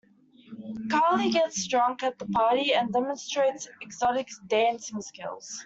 Carly 0.89 1.29
gets 1.29 1.67
drunk 1.67 2.01
at 2.01 2.17
the 2.17 2.25
party 2.25 2.73
and 2.73 2.91
demonstrates 2.91 3.67
exotic 3.81 4.29
dancing 4.47 4.99
skills. 4.99 5.59